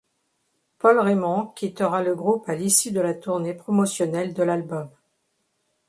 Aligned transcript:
Paul 0.79 0.97
Raymond 0.97 1.53
quittera 1.55 2.01
le 2.01 2.15
groupe 2.15 2.49
à 2.49 2.55
l'issue 2.55 2.91
de 2.91 3.01
la 3.01 3.13
tournée 3.13 3.53
promotionnelle 3.53 4.33
de 4.33 4.41
l'album. 4.41 4.89